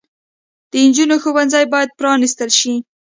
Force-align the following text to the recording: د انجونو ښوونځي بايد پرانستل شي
د 0.71 0.73
انجونو 0.83 1.15
ښوونځي 1.23 1.65
بايد 1.71 1.89
پرانستل 1.99 2.49
شي 2.59 2.73